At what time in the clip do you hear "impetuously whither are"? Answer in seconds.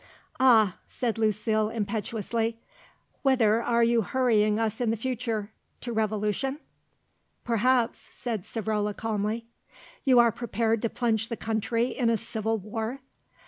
1.69-3.83